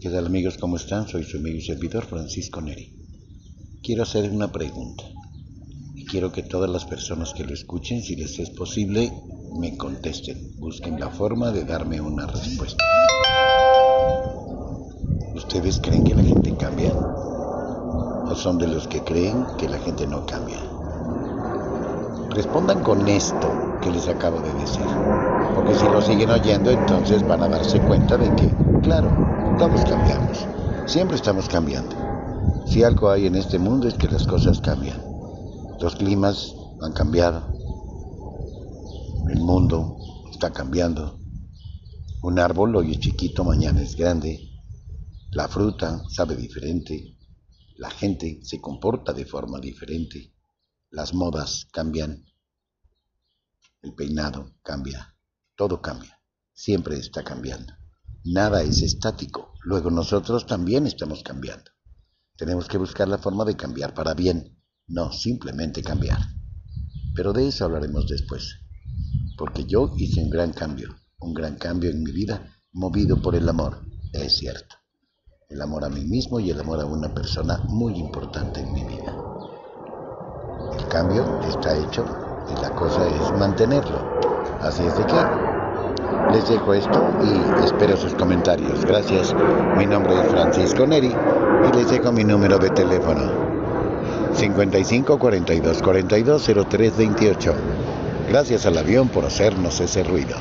[0.00, 0.58] ¿Qué tal amigos?
[0.58, 1.08] ¿Cómo están?
[1.08, 2.88] Soy su amigo y servidor Francisco Neri.
[3.82, 5.02] Quiero hacer una pregunta
[5.96, 9.12] y quiero que todas las personas que lo escuchen, si les es posible,
[9.58, 10.54] me contesten.
[10.56, 12.84] Busquen la forma de darme una respuesta.
[15.34, 16.94] ¿Ustedes creen que la gente cambia?
[16.94, 20.77] ¿O son de los que creen que la gente no cambia?
[22.30, 24.84] Respondan con esto que les acabo de decir.
[25.54, 29.10] Porque si lo siguen oyendo, entonces van a darse cuenta de que, claro,
[29.58, 30.46] todos cambiamos.
[30.86, 31.96] Siempre estamos cambiando.
[32.66, 35.02] Si algo hay en este mundo es que las cosas cambian.
[35.80, 37.50] Los climas han cambiado.
[39.30, 39.96] El mundo
[40.30, 41.18] está cambiando.
[42.22, 44.50] Un árbol hoy es chiquito, mañana es grande.
[45.30, 47.16] La fruta sabe diferente.
[47.76, 50.37] La gente se comporta de forma diferente.
[50.90, 52.24] Las modas cambian.
[53.82, 55.14] El peinado cambia.
[55.54, 56.18] Todo cambia.
[56.54, 57.74] Siempre está cambiando.
[58.24, 59.52] Nada es estático.
[59.64, 61.70] Luego nosotros también estamos cambiando.
[62.38, 66.20] Tenemos que buscar la forma de cambiar para bien, no simplemente cambiar.
[67.14, 68.60] Pero de eso hablaremos después.
[69.36, 73.46] Porque yo hice un gran cambio, un gran cambio en mi vida, movido por el
[73.46, 74.76] amor, es cierto.
[75.50, 78.84] El amor a mí mismo y el amor a una persona muy importante en mi
[78.84, 79.27] vida.
[80.76, 82.04] El cambio está hecho
[82.50, 83.98] y la cosa es mantenerlo.
[84.60, 85.14] Así es de que
[86.32, 88.84] les dejo esto y espero sus comentarios.
[88.84, 89.34] Gracias.
[89.76, 91.14] Mi nombre es Francisco Neri
[91.68, 93.30] y les dejo mi número de teléfono.
[94.34, 97.54] 55 42 42 03 28.
[98.28, 100.36] Gracias al avión por hacernos ese ruido.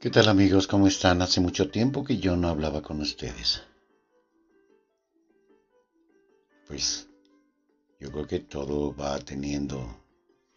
[0.00, 0.68] ¿Qué tal amigos?
[0.68, 1.22] ¿Cómo están?
[1.22, 3.62] Hace mucho tiempo que yo no hablaba con ustedes.
[6.68, 7.08] Pues
[7.98, 10.00] yo creo que todo va teniendo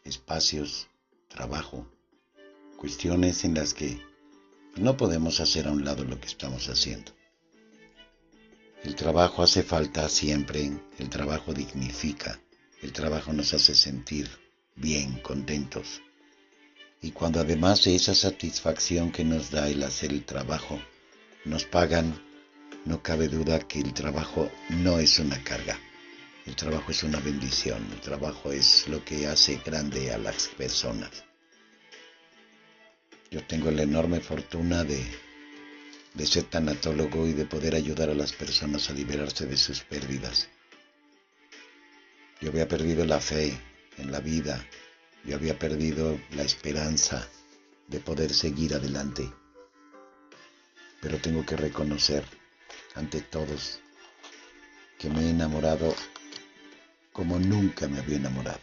[0.04, 0.90] espacios,
[1.28, 1.88] trabajo,
[2.78, 4.00] cuestiones en las que
[4.76, 7.12] no podemos hacer a un lado lo que estamos haciendo.
[8.84, 12.40] El trabajo hace falta siempre, el trabajo dignifica,
[12.84, 14.30] el trabajo nos hace sentir
[14.76, 16.00] bien, contentos.
[17.02, 20.80] Y cuando además de esa satisfacción que nos da el hacer el trabajo,
[21.46, 22.22] nos pagan,
[22.86, 25.80] no cabe duda que el trabajo no es una carga
[26.46, 31.24] el trabajo es una bendición, el trabajo es lo que hace grande a las personas.
[33.30, 35.06] Yo tengo la enorme fortuna de,
[36.14, 40.50] de ser tanatólogo y de poder ayudar a las personas a liberarse de sus pérdidas.
[42.42, 43.56] Yo había perdido la fe
[43.98, 44.66] en la vida,
[45.24, 47.28] yo había perdido la esperanza
[47.88, 49.32] de poder seguir adelante.
[51.02, 52.24] Pero tengo que reconocer
[52.96, 53.80] ante todos
[54.98, 55.94] que me he enamorado
[57.12, 58.62] como nunca me había enamorado.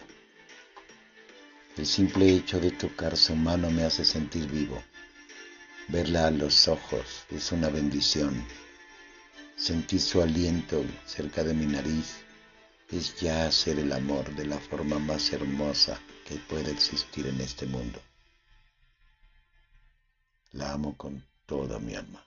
[1.76, 4.82] El simple hecho de tocar su mano me hace sentir vivo.
[5.88, 8.44] Verla a los ojos es una bendición.
[9.56, 12.16] Sentir su aliento cerca de mi nariz
[12.90, 17.64] es ya hacer el amor de la forma más hermosa que pueda existir en este
[17.64, 17.98] mundo.
[20.50, 22.22] La amo con toda mi alma.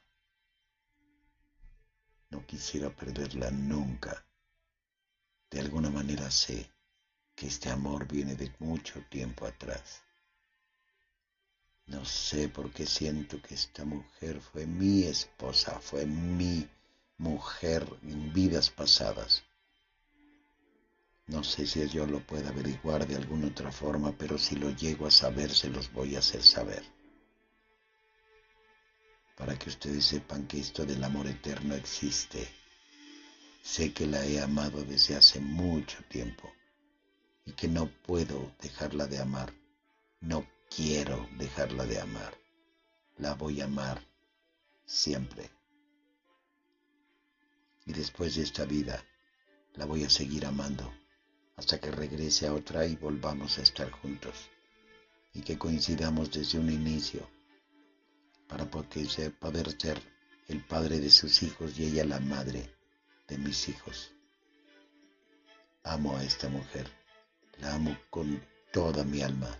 [2.31, 4.25] No quisiera perderla nunca.
[5.51, 6.67] De alguna manera sé
[7.35, 10.01] que este amor viene de mucho tiempo atrás.
[11.85, 16.67] No sé por qué siento que esta mujer fue mi esposa, fue mi
[17.19, 19.43] mujer en vidas pasadas.
[21.31, 25.07] No sé si yo lo puedo averiguar de alguna otra forma, pero si lo llego
[25.07, 26.83] a saber, se los voy a hacer saber.
[29.37, 32.49] Para que ustedes sepan que esto del amor eterno existe
[33.61, 36.51] Sé que la he amado desde hace mucho tiempo
[37.45, 39.53] y que no puedo dejarla de amar.
[40.19, 42.35] No quiero dejarla de amar.
[43.17, 44.03] La voy a amar
[44.83, 45.49] siempre.
[47.85, 49.05] Y después de esta vida,
[49.75, 50.91] la voy a seguir amando
[51.55, 54.49] hasta que regrese a otra y volvamos a estar juntos
[55.33, 57.27] y que coincidamos desde un inicio
[58.47, 59.07] para poder
[59.79, 60.01] ser
[60.47, 62.69] el padre de sus hijos y ella la madre
[63.27, 64.11] de mis hijos.
[65.83, 66.85] Amo a esta mujer,
[67.59, 68.43] la amo con
[68.73, 69.57] toda mi alma.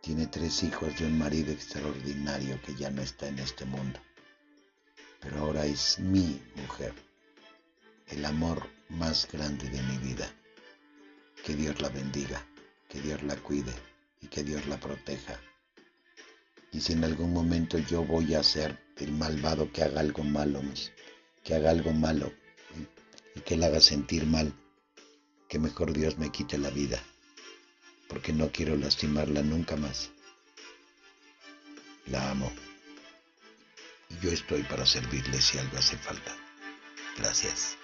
[0.00, 3.98] Tiene tres hijos y un marido extraordinario que ya no está en este mundo,
[5.20, 6.94] pero ahora es mi mujer,
[8.06, 10.32] el amor más grande de mi vida.
[11.46, 12.44] Que Dios la bendiga,
[12.88, 13.72] que Dios la cuide
[14.20, 15.38] y que Dios la proteja.
[16.72, 20.60] Y si en algún momento yo voy a ser el malvado que haga algo malo,
[21.44, 22.32] que haga algo malo
[23.36, 24.52] y que la haga sentir mal,
[25.48, 27.00] que mejor Dios me quite la vida.
[28.08, 30.10] porque no quiero lastimarla nunca más.
[32.06, 32.52] La amo.
[34.10, 36.36] Y yo estoy para servirle si algo hace falta.
[37.18, 37.76] Gracias.